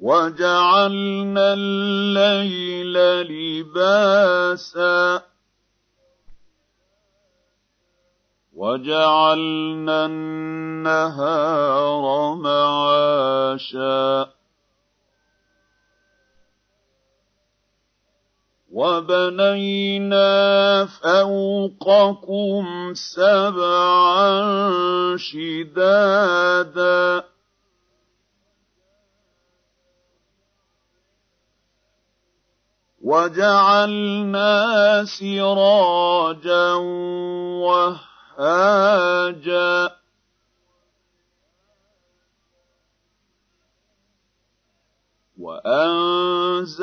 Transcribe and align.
وَجَعَلْنَا 0.00 1.52
اللَّيْلَ 1.52 3.26
لِبَاسًا. 3.26 5.22
وَجَعَلْنَا 8.52 10.06
النَّهَارَ 10.06 12.34
مَعَاشًا. 12.34 14.35
وَبَنَيْنَا 18.76 20.28
فَوْقَكُمْ 20.84 22.64
سَبْعًا 22.94 24.36
شِدَادًا 25.16 26.44
وَجَعَلْنَا 33.02 34.54
سِرَاجًا 35.04 36.72
وَهَّاجًا 38.36 39.95
وَأَنزَلْنَا 45.46 46.82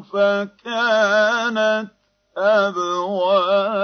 فَكَانَتْ 0.00 1.90
أَبْوَابًا 2.36 3.78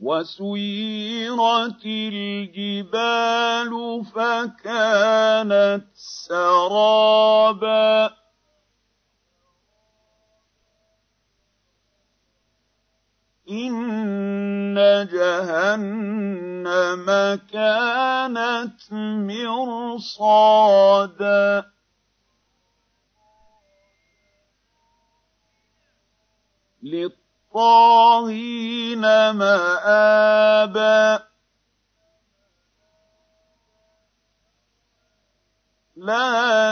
وَسُيِّرَتِ 0.00 1.84
الْجِبَالُ 1.86 3.72
فَكَانَتْ 4.14 5.86
سَرَابًا 6.28 8.23
إِنَّ 13.50 14.74
جَهَنَّمَ 15.12 17.06
كَانَتْ 17.52 18.80
مِرْصَادًا 20.10 21.64
لِّلطَّاغِينَ 27.54 29.00
مَآبًا 29.30 31.22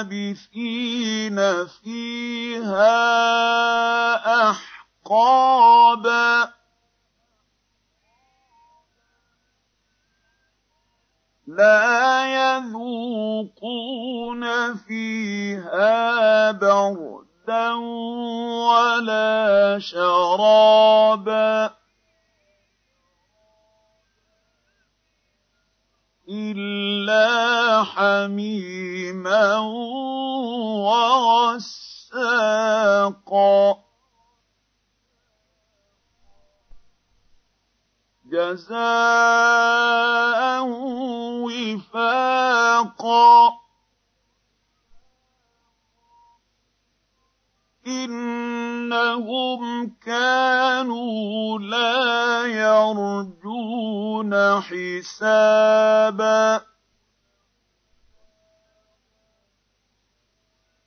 لَّابِثِينَ 0.05 1.39
فِيهَا 1.67 2.91
أَحْقَابًا 4.51 6.62
لَّا 11.53 12.25
يَذُوقُونَ 12.33 13.55
فِيهَا 14.75 16.51
بَرْدًا 16.51 17.73
وَلَا 18.69 19.79
شَرَابًا. 19.79 21.71
إِلَّا 26.29 27.85
حَمِيمًا 27.85 29.59
وَغَسَّاقًا. 30.89 31.83
جَزَاءً 38.33 40.22
إِنَّهُمْ 49.12 49.93
كَانُوا 50.05 51.59
لَا 51.59 52.47
يَرْجُونَ 52.47 54.61
حِسَابًا 54.61 56.61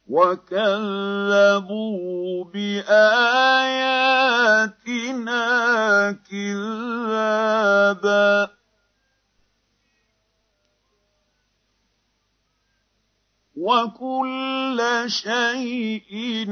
وَكَذَّبُوا 0.07 0.65
بِآيَاتِنَا 2.45 3.01
كِذَّابًا 6.29 7.75
وَكُلَّ 13.55 15.03
شَيْءٍ 15.07 16.45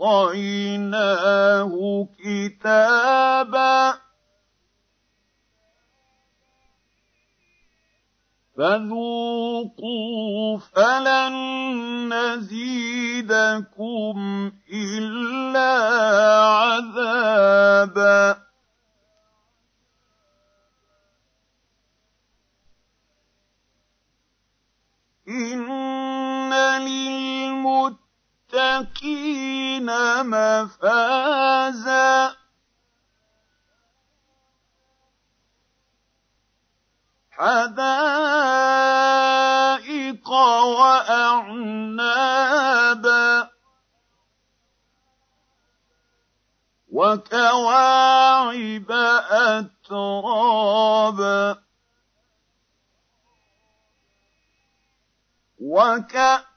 أَحْصَيْنَاهُ 0.00 1.72
كِتَابًا 2.24 3.98
فَذُوقُوا 8.56 10.58
فَلَن 10.58 11.34
نَّزِيدَكُمْ 12.12 14.16
إِلَّا 14.72 16.75
لِلْمُتَّقِينَ 28.76 29.88
مَفَازًا 30.26 32.36
حَدَائِقَ 37.30 38.00
وَأَعْنَابًا 40.80 41.90
وَكَوَاعِبَ 46.92 48.92
أَتْرَابًا 49.90 51.56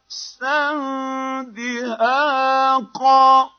وَكَأْسًا 0.10 0.74
دِهَاقًا 1.54 3.50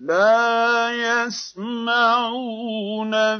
لَّا 0.00 0.90
يَسْمَعُونَ 1.26 2.20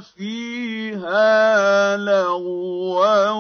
فِيهَا 0.00 1.96
لَغْوًا 1.96 3.30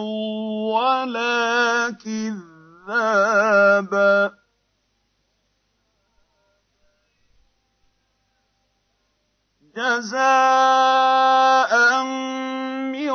وَلَا 0.72 1.90
كِذَّابًا. 2.00 3.22
جَزَاءً 9.76 11.72
مِّن 12.92 13.12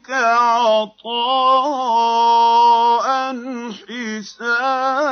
رَّبِّكَ 0.00 0.10
عَطَاءً 0.10 1.04
حِسَابًا. 3.88 5.10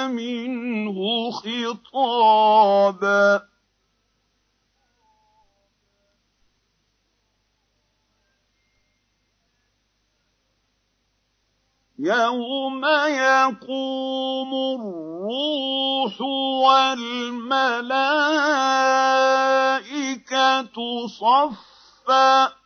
مِنْهُ 0.08 1.30
خِطَابًا. 1.30 2.74
يَوْمَ 11.98 12.84
يَقُومُ 13.08 14.50
الرُّوحُ 14.80 16.20
وَالْمَلَائِكَةُ 16.66 17.86
صَفًّا 21.06 22.46
ۖ. 22.46 22.63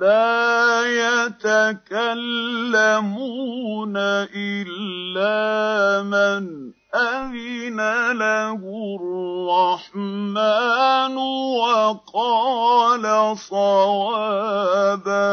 لَّا 0.00 0.80
يَتَكَلَّمُونَ 1.26 3.96
إِلَّا 4.34 6.02
مَنْ 6.02 6.72
أَذِنَ 6.94 7.80
لَهُ 8.16 8.60
الرَّحْمَٰنُ 9.00 11.16
وَقَالَ 11.60 13.04
صَوَابًا. 13.38 15.32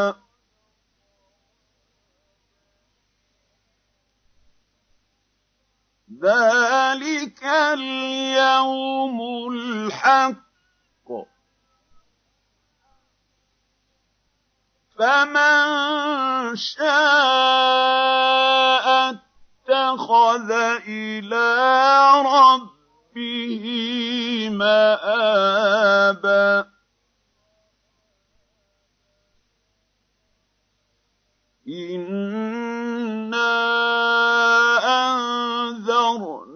ذَٰلِكَ 6.23 7.43
الْيَوْمُ 7.43 9.17
الْحَقُّ 9.51 10.33
ۖ. 10.33 10.46
فَمَن 14.97 16.55
شَاءَ 16.55 16.87
اتَّخَذَ 19.09 20.51
إِلَىٰ 20.87 22.23
رَبِّهِ 22.25 23.65
مَآبًا 24.51 25.57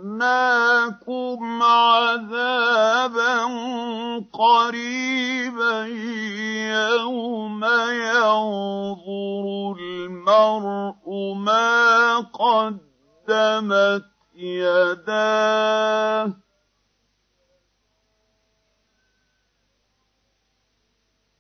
أَنذَرْنَاكُمْ 0.02 1.64
عَذَابًا 1.64 3.34
قَرِيبًا 4.34 5.86
الْمَرْءُ 10.42 11.34
مَا 11.34 12.18
قَدَّمَتْ 12.20 14.06
يَدَاهُ. 14.36 16.34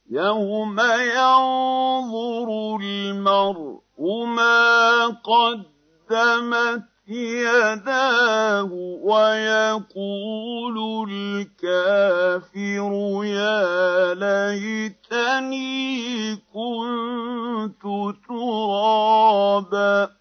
يَوْمَ 0.09 0.79
يَنظُرُ 1.19 2.77
الْمَرْءُ 2.81 3.81
مَا 4.25 5.07
قَدَّمَتْ 5.07 6.90
يَدَاهُ 7.17 8.71
وَيَقُولُ 9.03 10.77
الْكَافِرُ 11.11 12.91
يَا 13.25 14.13
لَيْتَنِي 14.13 15.71
كُنتُ 16.35 17.83
تُرَابًا 18.27 20.20